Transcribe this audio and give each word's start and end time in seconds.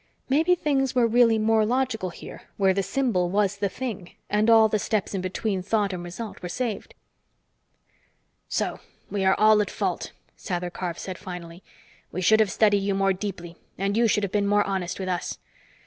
Maybe 0.29 0.55
things 0.55 0.95
were 0.95 1.05
really 1.05 1.37
more 1.37 1.63
logical 1.63 2.09
here 2.09 2.47
where 2.57 2.73
the 2.73 2.81
symbol 2.81 3.29
was 3.29 3.57
the 3.57 3.69
thing, 3.69 4.13
and 4.31 4.49
all 4.49 4.67
the 4.67 4.79
steps 4.79 5.13
in 5.13 5.21
between 5.21 5.61
thought 5.61 5.93
and 5.93 6.03
result 6.03 6.41
were 6.41 6.49
saved. 6.49 6.95
"So 8.49 8.79
we 9.11 9.23
are 9.25 9.35
all 9.39 9.61
at 9.61 9.69
fault," 9.69 10.11
Sather 10.35 10.73
Karf 10.73 10.97
said 10.97 11.19
finally. 11.19 11.61
"We 12.11 12.19
should 12.21 12.39
have 12.39 12.51
studied 12.51 12.79
you 12.79 12.95
more 12.95 13.13
deeply 13.13 13.57
and 13.77 13.95
you 13.95 14.07
should 14.07 14.23
have 14.23 14.31
been 14.31 14.47
more 14.47 14.63
honest 14.63 14.99
with 14.99 15.07
us. 15.07 15.37